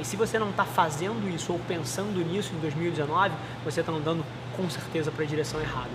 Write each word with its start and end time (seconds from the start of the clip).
E 0.00 0.04
se 0.04 0.16
você 0.16 0.38
não 0.38 0.48
está 0.48 0.64
fazendo 0.64 1.28
isso 1.28 1.52
ou 1.52 1.58
pensando 1.58 2.24
nisso 2.24 2.54
em 2.54 2.58
2019, 2.60 3.34
você 3.62 3.80
está 3.80 3.92
andando 3.92 4.24
com 4.56 4.68
certeza 4.70 5.10
para 5.10 5.24
a 5.24 5.26
direção 5.26 5.60
errada. 5.60 5.90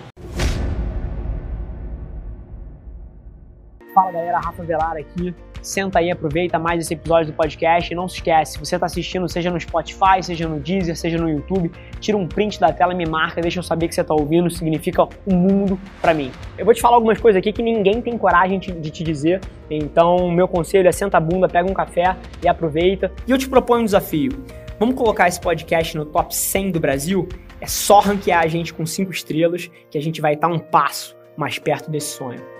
Fala 3.92 4.12
galera, 4.12 4.38
Rafa 4.38 4.62
Velar 4.62 4.96
aqui. 4.98 5.34
Senta 5.66 5.98
aí, 5.98 6.12
aproveita 6.12 6.60
mais 6.60 6.80
esse 6.80 6.94
episódio 6.94 7.32
do 7.32 7.36
podcast 7.36 7.92
e 7.92 7.96
não 7.96 8.06
se 8.06 8.18
esquece, 8.18 8.52
se 8.52 8.58
você 8.60 8.76
está 8.76 8.86
assistindo, 8.86 9.28
seja 9.28 9.50
no 9.50 9.58
Spotify, 9.58 10.22
seja 10.22 10.46
no 10.46 10.60
Deezer, 10.60 10.96
seja 10.96 11.18
no 11.18 11.28
YouTube, 11.28 11.72
tira 11.98 12.16
um 12.16 12.24
print 12.24 12.60
da 12.60 12.72
tela, 12.72 12.94
me 12.94 13.04
marca, 13.04 13.40
deixa 13.40 13.58
eu 13.58 13.64
saber 13.64 13.88
que 13.88 13.94
você 13.96 14.02
está 14.02 14.14
ouvindo, 14.14 14.48
significa 14.48 15.02
um 15.26 15.34
mundo 15.34 15.76
para 16.00 16.14
mim. 16.14 16.30
Eu 16.56 16.64
vou 16.64 16.72
te 16.72 16.80
falar 16.80 16.94
algumas 16.94 17.20
coisas 17.20 17.40
aqui 17.40 17.52
que 17.52 17.64
ninguém 17.64 18.00
tem 18.00 18.16
coragem 18.16 18.60
de 18.60 18.90
te 18.90 19.02
dizer, 19.02 19.40
então 19.68 20.30
meu 20.30 20.46
conselho 20.46 20.88
é 20.88 20.92
senta 20.92 21.16
a 21.16 21.20
bunda, 21.20 21.48
pega 21.48 21.68
um 21.68 21.74
café 21.74 22.16
e 22.40 22.46
aproveita. 22.46 23.10
E 23.26 23.32
eu 23.32 23.36
te 23.36 23.48
proponho 23.48 23.82
um 23.82 23.86
desafio. 23.86 24.44
Vamos 24.78 24.94
colocar 24.94 25.26
esse 25.26 25.40
podcast 25.40 25.96
no 25.96 26.04
top 26.06 26.32
100 26.32 26.70
do 26.70 26.78
Brasil? 26.78 27.28
É 27.60 27.66
só 27.66 27.98
ranquear 27.98 28.44
a 28.44 28.46
gente 28.46 28.72
com 28.72 28.86
5 28.86 29.10
estrelas 29.10 29.68
que 29.90 29.98
a 29.98 30.00
gente 30.00 30.20
vai 30.20 30.34
estar 30.34 30.46
um 30.46 30.60
passo 30.60 31.16
mais 31.36 31.58
perto 31.58 31.90
desse 31.90 32.16
sonho. 32.16 32.55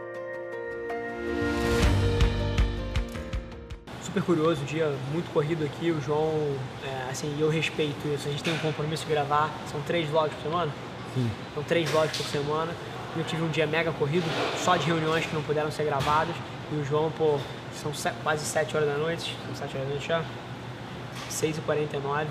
Super 4.16 4.22
curioso, 4.22 4.64
dia 4.64 4.90
muito 5.12 5.30
corrido 5.30 5.62
aqui. 5.64 5.90
O 5.90 6.00
João, 6.00 6.32
é, 6.82 7.10
assim, 7.10 7.36
eu 7.38 7.50
respeito 7.50 8.08
isso. 8.08 8.26
A 8.26 8.30
gente 8.30 8.42
tem 8.42 8.54
um 8.54 8.58
compromisso 8.58 9.04
de 9.04 9.10
gravar. 9.10 9.50
São 9.70 9.80
três 9.82 10.08
vlogs 10.08 10.34
por 10.36 10.42
semana? 10.42 10.72
Sim. 11.14 11.30
São 11.54 11.62
três 11.62 11.90
vlogs 11.90 12.16
por 12.16 12.26
semana. 12.26 12.72
Eu 13.14 13.24
tive 13.24 13.42
um 13.42 13.48
dia 13.48 13.66
mega 13.66 13.92
corrido, 13.92 14.24
só 14.58 14.76
de 14.76 14.86
reuniões 14.86 15.26
que 15.26 15.34
não 15.34 15.42
puderam 15.42 15.70
ser 15.70 15.84
gravadas. 15.84 16.34
E 16.72 16.76
o 16.76 16.84
João, 16.84 17.10
pô, 17.10 17.38
são 17.74 17.92
quase 18.22 18.44
7 18.46 18.74
horas 18.74 18.88
da 18.88 18.96
noite. 18.96 19.36
São 19.46 19.54
7 19.54 19.76
horas 19.76 19.88
da 19.88 19.94
noite 19.94 20.08
já? 20.08 20.24
6h49. 21.30 22.26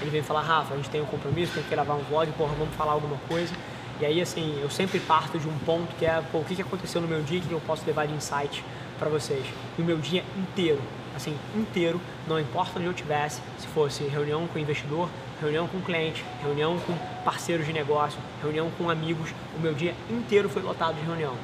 Ele 0.00 0.10
vem 0.10 0.22
falar, 0.22 0.42
Rafa, 0.42 0.74
a 0.74 0.76
gente 0.76 0.90
tem 0.90 1.00
um 1.00 1.06
compromisso, 1.06 1.52
tem 1.54 1.62
que 1.62 1.70
gravar 1.70 1.94
um 1.94 2.02
vlog, 2.02 2.32
porra, 2.32 2.54
vamos 2.58 2.74
falar 2.74 2.92
alguma 2.92 3.16
coisa. 3.28 3.54
E 4.00 4.06
aí, 4.06 4.20
assim, 4.20 4.58
eu 4.60 4.70
sempre 4.70 4.98
parto 4.98 5.38
de 5.38 5.48
um 5.48 5.56
ponto 5.58 5.94
que 5.96 6.04
é, 6.04 6.20
pô, 6.32 6.38
o 6.38 6.44
que 6.44 6.60
aconteceu 6.60 7.00
no 7.00 7.06
meu 7.06 7.22
dia 7.22 7.40
que 7.40 7.52
eu 7.52 7.60
posso 7.60 7.84
levar 7.86 8.08
de 8.08 8.14
insight 8.14 8.64
para 8.98 9.08
vocês. 9.08 9.46
E 9.78 9.82
o 9.82 9.84
meu 9.84 9.98
dia 9.98 10.24
inteiro 10.36 10.80
assim, 11.18 11.36
inteiro, 11.54 12.00
não 12.26 12.40
importa 12.40 12.78
onde 12.78 12.86
eu 12.86 12.94
tivesse, 12.94 13.42
se 13.58 13.66
fosse 13.68 14.04
reunião 14.04 14.46
com 14.46 14.58
investidor, 14.58 15.08
reunião 15.40 15.68
com 15.68 15.80
cliente, 15.80 16.24
reunião 16.42 16.78
com 16.80 16.94
parceiros 17.24 17.66
de 17.66 17.72
negócio, 17.72 18.18
reunião 18.40 18.70
com 18.78 18.88
amigos, 18.88 19.30
o 19.56 19.60
meu 19.60 19.74
dia 19.74 19.94
inteiro 20.10 20.48
foi 20.48 20.62
lotado 20.62 20.96
de 20.96 21.04
reunião. 21.04 21.34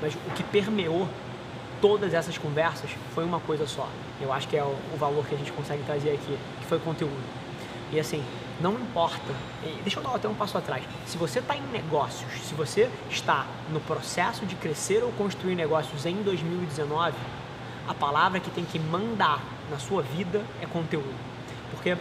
Mas 0.00 0.14
o 0.14 0.30
que 0.34 0.42
permeou 0.42 1.08
todas 1.80 2.14
essas 2.14 2.38
conversas 2.38 2.90
foi 3.14 3.24
uma 3.24 3.40
coisa 3.40 3.66
só. 3.66 3.88
Eu 4.20 4.32
acho 4.32 4.48
que 4.48 4.56
é 4.56 4.62
o, 4.62 4.96
valor 4.96 5.26
que 5.26 5.34
a 5.34 5.38
gente 5.38 5.52
consegue 5.52 5.82
trazer 5.82 6.12
aqui, 6.12 6.38
que 6.60 6.66
foi 6.66 6.78
conteúdo. 6.78 7.22
E 7.92 8.00
assim, 8.00 8.24
não 8.60 8.74
importa, 8.74 9.34
deixa 9.82 9.98
eu 9.98 10.02
dar 10.02 10.14
até 10.14 10.28
um 10.28 10.34
passo 10.34 10.56
atrás. 10.56 10.82
Se 11.06 11.16
você 11.16 11.40
está 11.40 11.56
em 11.56 11.62
negócios, 11.72 12.30
se 12.42 12.54
você 12.54 12.88
está 13.10 13.46
no 13.70 13.80
processo 13.80 14.46
de 14.46 14.54
crescer 14.54 15.02
ou 15.02 15.12
construir 15.12 15.54
negócios 15.54 16.06
em 16.06 16.22
2019, 16.22 17.14
a 17.88 17.94
palavra 17.94 18.40
que 18.40 18.50
tem 18.50 18.64
que 18.64 18.78
mandar 18.78 19.42
na 19.70 19.78
sua 19.78 20.02
vida 20.02 20.42
é 20.60 20.66
conteúdo. 20.66 21.14
Porque 21.70 21.96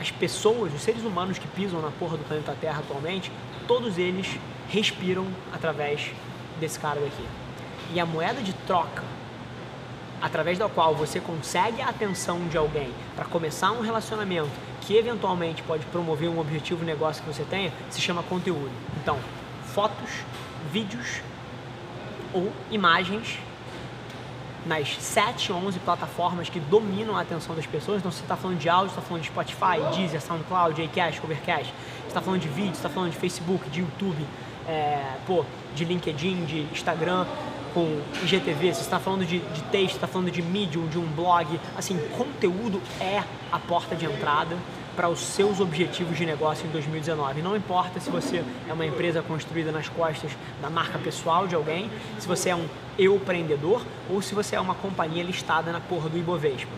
as 0.00 0.10
pessoas, 0.10 0.72
os 0.72 0.80
seres 0.80 1.02
humanos 1.02 1.38
que 1.38 1.48
pisam 1.48 1.80
na 1.80 1.90
porra 1.90 2.16
do 2.16 2.24
planeta 2.24 2.56
Terra 2.60 2.80
atualmente, 2.80 3.30
todos 3.66 3.98
eles 3.98 4.38
respiram 4.68 5.26
através 5.52 6.12
desse 6.60 6.78
cara 6.78 7.00
daqui. 7.00 7.24
E 7.92 8.00
a 8.00 8.06
moeda 8.06 8.40
de 8.42 8.52
troca, 8.52 9.02
através 10.20 10.58
da 10.58 10.68
qual 10.68 10.94
você 10.94 11.20
consegue 11.20 11.80
a 11.80 11.88
atenção 11.88 12.46
de 12.48 12.56
alguém 12.56 12.92
para 13.14 13.24
começar 13.24 13.70
um 13.72 13.80
relacionamento 13.80 14.50
que 14.82 14.96
eventualmente 14.96 15.62
pode 15.62 15.84
promover 15.86 16.28
um 16.28 16.38
objetivo 16.38 16.84
negócio 16.84 17.22
que 17.22 17.32
você 17.32 17.44
tenha, 17.44 17.72
se 17.90 18.00
chama 18.00 18.22
conteúdo. 18.22 18.70
Então, 19.00 19.18
fotos, 19.74 20.10
vídeos 20.72 21.20
ou 22.32 22.52
imagens 22.70 23.38
nas 24.68 24.96
7, 25.00 25.50
11 25.50 25.78
plataformas 25.80 26.50
que 26.50 26.60
dominam 26.60 27.16
a 27.16 27.22
atenção 27.22 27.56
das 27.56 27.66
pessoas. 27.66 27.98
Então, 27.98 28.12
você 28.12 28.22
está 28.22 28.36
falando 28.36 28.58
de 28.58 28.68
áudio, 28.68 28.90
está 28.90 29.00
falando 29.00 29.22
de 29.22 29.28
Spotify, 29.28 29.96
Deezer, 29.96 30.20
SoundCloud, 30.20 30.80
Acast, 30.82 31.20
Overcast. 31.24 31.72
Está 32.06 32.20
falando 32.20 32.42
de 32.42 32.48
vídeo, 32.48 32.72
está 32.72 32.90
falando 32.90 33.10
de 33.10 33.16
Facebook, 33.16 33.68
de 33.70 33.80
YouTube, 33.80 34.24
é, 34.68 35.16
pô, 35.26 35.44
de 35.74 35.84
LinkedIn, 35.86 36.44
de 36.44 36.60
Instagram, 36.70 37.26
com 37.72 38.00
IGTV. 38.22 38.74
Você 38.74 38.82
está 38.82 39.00
falando 39.00 39.24
de, 39.24 39.38
de 39.38 39.62
texto, 39.72 39.94
está 39.94 40.06
falando 40.06 40.30
de 40.30 40.42
Medium, 40.42 40.86
de 40.86 40.98
um 40.98 41.06
blog. 41.06 41.58
Assim, 41.76 41.98
conteúdo 42.16 42.80
é 43.00 43.22
a 43.50 43.58
porta 43.58 43.96
de 43.96 44.04
entrada 44.04 44.54
para 44.98 45.08
os 45.08 45.20
seus 45.20 45.60
objetivos 45.60 46.18
de 46.18 46.26
negócio 46.26 46.66
em 46.66 46.70
2019. 46.72 47.40
Não 47.40 47.56
importa 47.56 48.00
se 48.00 48.10
você 48.10 48.42
é 48.68 48.72
uma 48.72 48.84
empresa 48.84 49.22
construída 49.22 49.70
nas 49.70 49.88
costas 49.88 50.32
da 50.60 50.68
marca 50.68 50.98
pessoal 50.98 51.46
de 51.46 51.54
alguém, 51.54 51.88
se 52.18 52.26
você 52.26 52.48
é 52.48 52.56
um 52.56 52.66
empreendedor 52.98 53.80
ou 54.10 54.20
se 54.20 54.34
você 54.34 54.56
é 54.56 54.60
uma 54.60 54.74
companhia 54.74 55.22
listada 55.22 55.70
na 55.70 55.78
porra 55.78 56.08
do 56.08 56.18
Ibovespa. 56.18 56.72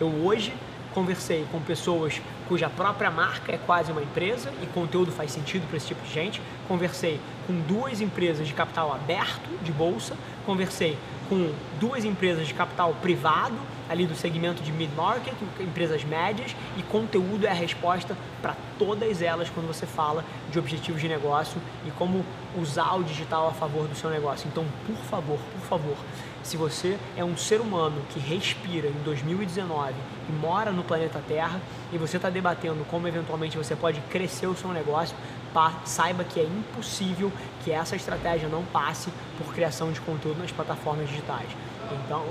Eu 0.00 0.08
hoje 0.08 0.52
conversei 0.92 1.46
com 1.52 1.60
pessoas 1.60 2.20
cuja 2.48 2.68
própria 2.68 3.08
marca 3.08 3.52
é 3.52 3.56
quase 3.56 3.92
uma 3.92 4.02
empresa 4.02 4.52
e 4.60 4.66
conteúdo 4.66 5.12
faz 5.12 5.30
sentido 5.30 5.64
para 5.68 5.76
esse 5.76 5.86
tipo 5.86 6.04
de 6.04 6.12
gente. 6.12 6.42
Conversei 6.66 7.20
com 7.46 7.52
duas 7.52 8.00
empresas 8.00 8.48
de 8.48 8.52
capital 8.52 8.92
aberto 8.92 9.48
de 9.62 9.70
bolsa, 9.70 10.16
conversei 10.44 10.98
com 11.28 11.52
duas 11.80 12.04
empresas 12.04 12.46
de 12.46 12.54
capital 12.54 12.94
privado, 13.00 13.56
ali 13.88 14.06
do 14.06 14.14
segmento 14.14 14.62
de 14.62 14.72
mid-market, 14.72 15.34
empresas 15.60 16.04
médias, 16.04 16.54
e 16.76 16.82
conteúdo 16.82 17.46
é 17.46 17.50
a 17.50 17.54
resposta 17.54 18.16
para 18.40 18.56
todas 18.78 19.20
elas 19.22 19.50
quando 19.50 19.66
você 19.66 19.86
fala 19.86 20.24
de 20.50 20.58
objetivos 20.58 21.00
de 21.00 21.08
negócio 21.08 21.60
e 21.86 21.90
como 21.90 22.24
usar 22.56 22.94
o 22.94 23.04
digital 23.04 23.48
a 23.48 23.52
favor 23.52 23.86
do 23.86 23.94
seu 23.94 24.10
negócio. 24.10 24.48
Então, 24.50 24.64
por 24.86 24.96
favor, 24.96 25.38
por 25.38 25.66
favor, 25.68 25.96
se 26.42 26.56
você 26.56 26.98
é 27.16 27.24
um 27.24 27.36
ser 27.36 27.60
humano 27.60 28.02
que 28.10 28.20
respira 28.20 28.88
em 28.88 29.02
2019 29.04 29.94
e 30.28 30.32
mora 30.32 30.70
no 30.70 30.84
planeta 30.84 31.22
Terra 31.26 31.60
e 31.92 31.96
você 31.96 32.16
está 32.16 32.28
debatendo 32.28 32.84
como 32.90 33.08
eventualmente 33.08 33.56
você 33.56 33.74
pode 33.74 34.00
crescer 34.10 34.46
o 34.46 34.54
seu 34.54 34.70
negócio, 34.70 35.16
saiba 35.84 36.24
que 36.24 36.40
é 36.40 36.44
impossível 36.44 37.32
que 37.62 37.70
essa 37.70 37.96
estratégia 37.96 38.48
não 38.48 38.64
passe 38.64 39.10
por 39.38 39.52
criação 39.54 39.92
de 39.92 40.00
conteúdo 40.00 40.38
nas 40.38 40.50
plataformas 40.50 41.08
digitais. 41.08 41.48
Então, 42.04 42.24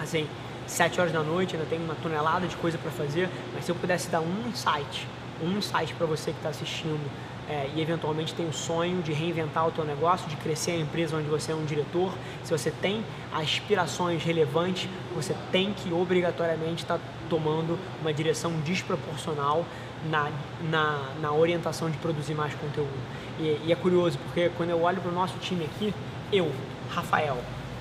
assim, 0.00 0.26
7 0.66 1.00
horas 1.00 1.12
da 1.12 1.22
noite 1.22 1.56
ainda 1.56 1.66
tem 1.68 1.78
uma 1.78 1.94
tonelada 1.96 2.46
de 2.46 2.56
coisa 2.56 2.78
para 2.78 2.90
fazer, 2.90 3.28
mas 3.54 3.64
se 3.64 3.70
eu 3.70 3.74
pudesse 3.74 4.08
dar 4.08 4.20
um 4.20 4.48
insight, 4.48 5.06
um 5.42 5.58
insight 5.58 5.92
para 5.94 6.06
você 6.06 6.30
que 6.32 6.38
está 6.38 6.50
assistindo 6.50 7.00
é, 7.48 7.68
e 7.74 7.80
eventualmente 7.80 8.34
tem 8.34 8.46
o 8.46 8.52
sonho 8.52 9.02
de 9.02 9.12
reinventar 9.12 9.66
o 9.66 9.70
teu 9.70 9.84
negócio, 9.84 10.28
de 10.28 10.36
crescer 10.36 10.72
a 10.72 10.76
empresa 10.76 11.16
onde 11.16 11.28
você 11.28 11.52
é 11.52 11.54
um 11.54 11.64
diretor, 11.64 12.12
se 12.44 12.50
você 12.50 12.70
tem 12.70 13.04
aspirações 13.32 14.22
relevantes, 14.22 14.88
você 15.14 15.34
tem 15.50 15.72
que 15.72 15.92
obrigatoriamente 15.92 16.82
estar 16.82 16.98
tá 16.98 17.04
tomando 17.28 17.78
uma 18.00 18.12
direção 18.12 18.52
desproporcional 18.60 19.64
na, 20.08 20.30
na, 20.70 21.12
na 21.20 21.32
orientação 21.32 21.90
de 21.90 21.96
produzir 21.98 22.34
mais 22.34 22.54
conteúdo. 22.54 22.90
E, 23.38 23.60
e 23.66 23.72
é 23.72 23.76
curioso, 23.76 24.18
porque 24.18 24.50
quando 24.56 24.70
eu 24.70 24.82
olho 24.82 25.00
para 25.00 25.10
o 25.10 25.14
nosso 25.14 25.36
time 25.38 25.64
aqui, 25.64 25.94
eu, 26.32 26.52
Rafael, 26.90 27.38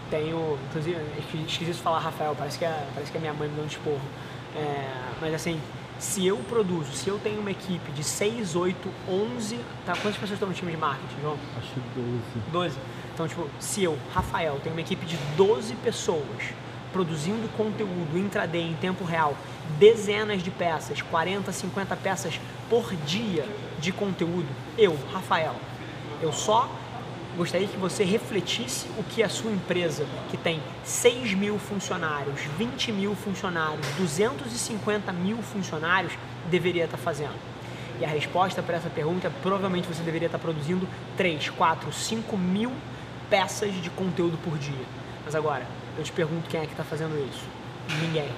tenho, 0.09 0.58
inclusive, 0.69 0.98
esqueci 1.48 1.72
de 1.72 1.74
falar 1.74 2.00
Rafael, 2.00 2.36
parece 2.38 2.58
que 2.58 2.66
é, 2.66 2.88
parece 2.94 3.12
que 3.12 3.18
é 3.18 3.22
minha 3.22 3.34
mãe 3.34 3.48
me 3.48 3.56
dando 3.56 3.69
esporro. 3.69 4.02
É, 4.56 4.90
mas 5.22 5.34
assim, 5.34 5.59
se 6.00 6.26
eu 6.26 6.38
produzo, 6.38 6.94
se 6.94 7.10
eu 7.10 7.20
tenho 7.20 7.42
uma 7.42 7.52
equipe 7.52 7.92
de 7.92 8.04
6, 8.04 8.56
8, 8.56 8.90
11, 9.08 9.60
tá, 9.86 9.94
quantas 9.94 10.16
pessoas 10.16 10.32
estão 10.32 10.48
no 10.48 10.56
time 10.56 10.72
de 10.72 10.78
marketing, 10.78 11.22
João? 11.22 11.38
Acho 11.58 11.74
que 11.74 11.80
12. 11.96 12.20
12. 12.52 12.78
Então, 13.14 13.28
tipo, 13.28 13.50
se 13.60 13.84
eu, 13.84 13.98
Rafael, 14.14 14.60
tenho 14.64 14.74
uma 14.74 14.82
equipe 14.82 15.06
de 15.06 15.18
12 15.36 15.76
pessoas 15.76 16.54
produzindo 16.94 17.48
conteúdo 17.56 18.18
intraday 18.18 18.64
em 18.64 18.76
tempo 18.76 19.04
real, 19.04 19.36
dezenas 19.78 20.42
de 20.42 20.50
peças, 20.50 21.02
40, 21.02 21.51
50 21.51 21.96
peças 21.98 22.40
por 22.69 22.96
dia 23.06 23.46
de 23.80 23.92
conteúdo, 23.92 24.48
eu, 24.78 24.98
Rafael, 25.12 25.56
eu 26.22 26.31
só 26.31 26.69
gostaria 27.39 27.69
que 27.69 27.77
você 27.77 28.03
refletisse 28.03 28.86
o 28.97 29.03
que 29.03 29.24
a 29.24 29.30
sua 29.30 29.50
empresa, 29.50 30.06
que 30.30 30.36
tem 30.36 30.62
6 30.83 31.36
mil 31.36 31.57
funcionários, 31.57 32.41
20 32.57 32.91
mil 32.91 33.15
funcionários, 33.15 33.88
250 33.97 35.13
mil 35.13 35.38
funcionários, 35.38 36.12
deveria 36.51 36.83
estar 36.83 36.97
fazendo. 36.97 37.39
E 37.97 38.03
a 38.03 38.09
resposta 38.09 38.62
para 38.62 38.75
essa 38.75 38.89
pergunta 38.89 39.27
é 39.27 39.31
provavelmente 39.41 39.88
você 39.88 40.03
deveria 40.03 40.25
estar 40.25 40.38
produzindo 40.38 40.86
3, 41.15 41.50
4, 41.50 41.94
5 41.94 42.38
mil 42.38 42.74
peças 43.30 43.74
de 43.74 43.89
conteúdo 43.89 44.38
por 44.44 44.57
dia. 44.57 44.86
Mas 45.24 45.33
agora, 45.33 45.65
eu 45.97 46.03
te 46.03 46.12
pergunto 46.12 46.50
quem 46.50 46.59
é 46.59 46.65
que 46.65 46.74
está 46.74 46.83
fazendo 46.83 47.18
isso? 47.31 47.45
Ninguém. 48.01 48.30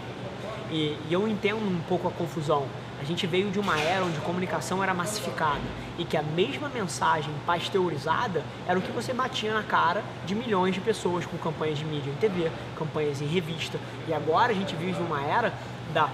E, 0.70 0.96
e 1.10 1.12
eu 1.12 1.28
entendo 1.28 1.68
um 1.68 1.82
pouco 1.90 2.08
a 2.08 2.12
confusão. 2.12 2.68
A 3.02 3.04
gente 3.04 3.26
veio 3.26 3.50
de 3.50 3.60
uma 3.60 3.80
era 3.80 4.06
onde 4.06 4.20
comunicação 4.20 4.84
era 4.84 4.94
massificada 4.94 5.60
e 5.98 6.06
que 6.06 6.16
a 6.16 6.22
mesma 6.22 6.70
mensagem 6.70 7.34
pasteurizada 7.48 8.46
era 8.68 8.78
o 8.78 8.82
que 8.82 8.92
você 8.92 9.12
batia 9.12 9.56
na 9.56 9.64
cara 9.64 10.04
de 10.24 10.36
milhões 10.36 10.76
de 10.76 10.82
pessoas 10.82 11.26
com 11.26 11.36
campanhas 11.40 11.80
de 11.80 11.86
mídia 11.86 12.12
em 12.12 12.16
TV, 12.18 12.52
campanhas 12.78 13.20
em 13.20 13.26
revista. 13.26 13.80
E 14.08 14.14
agora 14.14 14.52
a 14.52 14.56
gente 14.56 14.76
vive 14.76 15.02
uma 15.02 15.20
era 15.20 15.52
da 15.92 16.12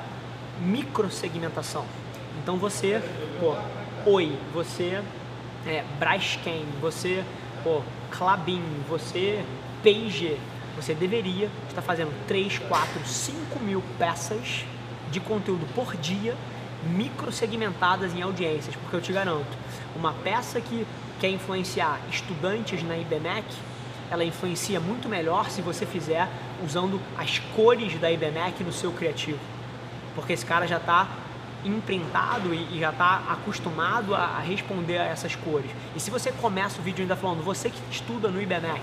microsegmentação. 0.62 1.84
Então 2.42 2.56
você, 2.56 3.04
pô, 3.38 3.54
Oi, 4.10 4.40
você 4.54 5.04
é, 5.66 5.84
Braskem, 6.00 6.64
você 6.80 7.22
pô, 7.66 7.82
Clabin, 8.12 8.64
você 8.88 9.44
Page, 9.84 10.38
você 10.78 10.94
deveria 10.94 11.50
estar 11.68 11.82
fazendo 11.82 12.14
3, 12.28 12.60
4, 12.60 13.06
5 13.06 13.60
mil 13.60 13.84
peças 14.00 14.64
de 15.12 15.20
conteúdo 15.20 15.66
por 15.76 15.98
dia 15.98 16.34
microsegmentadas 16.84 18.14
em 18.14 18.22
audiências, 18.22 18.76
porque 18.76 18.96
eu 18.96 19.02
te 19.02 19.12
garanto, 19.12 19.58
uma 19.96 20.14
peça 20.14 20.62
que 20.62 20.86
quer 21.20 21.30
influenciar 21.30 22.00
estudantes 22.12 22.84
na 22.84 22.98
IBMEC, 22.98 23.46
ela 24.10 24.24
influencia 24.24 24.80
muito 24.80 25.10
melhor 25.10 25.50
se 25.50 25.62
você 25.62 25.86
fizer 25.86 26.30
usando 26.64 27.02
as 27.18 27.40
cores 27.56 28.00
da 28.00 28.12
IBMEC 28.12 28.64
no 28.64 28.72
seu 28.72 28.92
criativo. 28.92 29.40
Porque 30.16 30.34
esse 30.34 30.46
cara 30.46 30.66
já 30.68 30.78
está 30.78 31.08
imprintado 31.66 32.54
e, 32.54 32.80
já 32.80 32.92
está 32.92 33.24
acostumado 33.30 34.16
a, 34.16 34.40
responder 34.40 34.98
a 34.98 35.06
essas 35.06 35.36
cores. 35.36 35.70
E 35.96 36.00
se 36.00 36.10
você 36.10 36.32
começa 36.32 36.80
o 36.80 36.82
vídeo 36.84 37.02
ainda 37.02 37.16
falando, 37.16 37.44
você 37.44 37.70
que 37.70 37.82
estuda 37.92 38.30
no 38.30 38.42
IBMEC, 38.42 38.82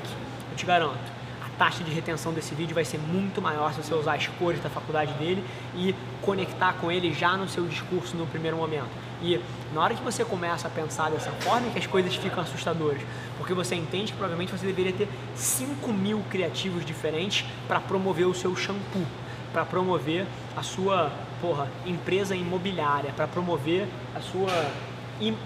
eu 0.50 0.56
te 0.56 0.66
garanto, 0.66 1.12
taxa 1.58 1.82
de 1.82 1.90
retenção 1.90 2.32
desse 2.32 2.54
vídeo 2.54 2.74
vai 2.74 2.84
ser 2.84 2.98
muito 2.98 3.40
maior 3.40 3.72
se 3.72 3.82
você 3.82 3.94
usar 3.94 4.14
as 4.14 4.26
cores 4.26 4.60
da 4.60 4.68
faculdade 4.70 5.12
dele 5.14 5.44
e 5.74 5.94
conectar 6.22 6.74
com 6.74 6.90
ele 6.90 7.12
já 7.12 7.36
no 7.36 7.48
seu 7.48 7.66
discurso 7.66 8.16
no 8.16 8.26
primeiro 8.26 8.56
momento. 8.56 8.88
E 9.22 9.40
na 9.72 9.80
hora 9.80 9.94
que 9.94 10.02
você 10.02 10.24
começa 10.24 10.68
a 10.68 10.70
pensar 10.70 11.10
dessa 11.10 11.30
forma, 11.30 11.68
é 11.68 11.70
que 11.70 11.78
as 11.78 11.86
coisas 11.86 12.14
ficam 12.14 12.42
assustadoras, 12.42 13.00
porque 13.38 13.54
você 13.54 13.74
entende 13.74 14.12
que 14.12 14.18
provavelmente 14.18 14.52
você 14.52 14.66
deveria 14.66 14.92
ter 14.92 15.08
5 15.34 15.92
mil 15.92 16.22
criativos 16.30 16.84
diferentes 16.84 17.46
para 17.66 17.80
promover 17.80 18.26
o 18.26 18.34
seu 18.34 18.54
shampoo, 18.54 19.06
para 19.52 19.64
promover 19.64 20.26
a 20.56 20.62
sua 20.62 21.12
porra, 21.40 21.68
empresa 21.86 22.34
imobiliária, 22.34 23.12
para 23.12 23.26
promover 23.26 23.86
a 24.14 24.20
sua, 24.20 24.70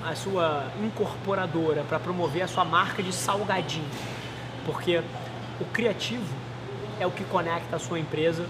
a 0.04 0.14
sua 0.14 0.66
incorporadora, 0.82 1.84
para 1.88 1.98
promover 1.98 2.42
a 2.42 2.48
sua 2.48 2.64
marca 2.64 3.02
de 3.02 3.12
salgadinho. 3.12 3.88
Porque 4.64 5.02
o 5.60 5.64
criativo 5.66 6.34
é 7.00 7.06
o 7.06 7.10
que 7.10 7.24
conecta 7.24 7.76
a 7.76 7.78
sua 7.78 7.98
empresa 7.98 8.46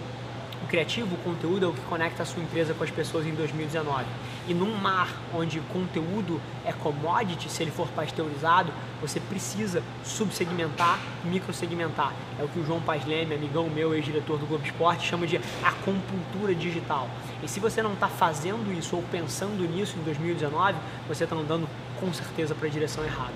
o 0.62 0.66
criativo, 0.66 1.14
o 1.14 1.18
conteúdo 1.18 1.66
é 1.66 1.68
o 1.68 1.72
que 1.72 1.80
conecta 1.82 2.22
a 2.22 2.26
sua 2.26 2.42
empresa 2.42 2.74
com 2.74 2.82
as 2.82 2.90
pessoas 2.90 3.26
em 3.26 3.34
2019. 3.34 4.04
E 4.48 4.54
num 4.54 4.74
mar 4.74 5.08
onde 5.32 5.60
conteúdo 5.60 6.40
é 6.64 6.72
commodity, 6.72 7.48
se 7.48 7.62
ele 7.62 7.70
for 7.70 7.86
pasteurizado, 7.88 8.72
você 9.00 9.20
precisa 9.20 9.82
subsegmentar, 10.04 10.98
microsegmentar. 11.24 12.12
É 12.38 12.44
o 12.44 12.48
que 12.48 12.58
o 12.58 12.66
João 12.66 12.80
Paz 12.80 13.04
Leme, 13.06 13.34
amigão 13.34 13.68
meu, 13.70 13.94
ex-diretor 13.94 14.38
do 14.38 14.46
Globo 14.46 14.64
Esporte, 14.64 15.06
chama 15.06 15.26
de 15.26 15.40
acupuntura 15.62 16.54
digital. 16.54 17.08
E 17.42 17.48
se 17.48 17.60
você 17.60 17.80
não 17.80 17.92
está 17.92 18.08
fazendo 18.08 18.76
isso 18.76 18.96
ou 18.96 19.02
pensando 19.02 19.62
nisso 19.70 19.96
em 19.98 20.02
2019, 20.02 20.76
você 21.06 21.24
está 21.24 21.36
andando 21.36 21.68
com 22.00 22.12
certeza 22.12 22.54
para 22.54 22.66
a 22.66 22.70
direção 22.70 23.04
errada. 23.04 23.34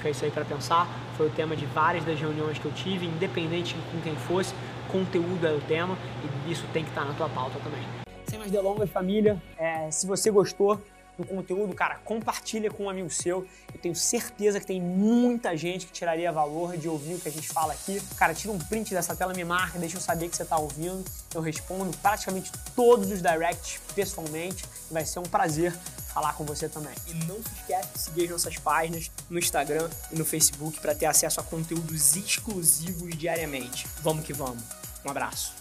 Fica 0.00 0.08
isso 0.08 0.24
aí 0.24 0.30
para 0.30 0.46
pensar. 0.46 0.88
Foi 1.14 1.26
o 1.26 1.30
tema 1.30 1.54
de 1.54 1.66
várias 1.66 2.02
das 2.06 2.18
reuniões 2.18 2.58
que 2.58 2.64
eu 2.64 2.72
tive, 2.72 3.04
independente 3.04 3.76
com 3.92 4.00
quem 4.00 4.16
fosse 4.16 4.54
conteúdo 4.90 5.46
é 5.46 5.52
o 5.52 5.60
tema 5.60 5.96
e 6.46 6.50
isso 6.50 6.66
tem 6.72 6.82
que 6.82 6.88
estar 6.88 7.04
na 7.04 7.12
tua 7.12 7.28
pauta 7.28 7.58
também. 7.60 7.82
Sem 8.26 8.38
mais 8.38 8.50
delongas, 8.50 8.90
família, 8.90 9.40
é, 9.58 9.90
se 9.90 10.06
você 10.06 10.30
gostou 10.30 10.80
do 11.18 11.26
conteúdo, 11.26 11.74
cara, 11.74 11.96
compartilha 12.04 12.70
com 12.70 12.84
um 12.84 12.90
amigo 12.90 13.10
seu. 13.10 13.46
Eu 13.74 13.80
tenho 13.80 13.94
certeza 13.94 14.58
que 14.58 14.66
tem 14.66 14.80
muita 14.80 15.54
gente 15.54 15.86
que 15.86 15.92
tiraria 15.92 16.32
valor 16.32 16.78
de 16.78 16.88
ouvir 16.88 17.14
o 17.14 17.20
que 17.20 17.28
a 17.28 17.32
gente 17.32 17.46
fala 17.46 17.74
aqui. 17.74 18.00
Cara, 18.16 18.32
tira 18.32 18.52
um 18.52 18.58
print 18.58 18.94
dessa 18.94 19.14
tela, 19.14 19.34
me 19.34 19.44
marca, 19.44 19.78
deixa 19.78 19.98
eu 19.98 20.00
saber 20.00 20.28
que 20.28 20.36
você 20.36 20.44
está 20.44 20.56
ouvindo. 20.56 21.04
Eu 21.34 21.42
respondo 21.42 21.94
praticamente 21.98 22.50
todos 22.74 23.10
os 23.10 23.20
directs 23.20 23.80
pessoalmente 23.94 24.64
vai 24.90 25.04
ser 25.04 25.18
um 25.18 25.24
prazer 25.24 25.72
falar 26.12 26.32
com 26.34 26.44
você 26.44 26.68
também. 26.68 26.94
E 27.06 27.14
não 27.26 27.36
se 27.36 27.54
esquece 27.60 27.88
de 27.92 27.98
seguir 28.00 28.24
as 28.24 28.30
nossas 28.30 28.56
páginas 28.58 29.10
no 29.28 29.38
Instagram 29.38 29.88
e 30.10 30.16
no 30.16 30.24
Facebook 30.24 30.80
para 30.80 30.94
ter 30.94 31.06
acesso 31.06 31.40
a 31.40 31.42
conteúdos 31.42 32.16
exclusivos 32.16 33.16
diariamente. 33.16 33.86
Vamos 34.02 34.24
que 34.24 34.32
vamos. 34.32 34.62
Um 35.04 35.10
abraço. 35.10 35.52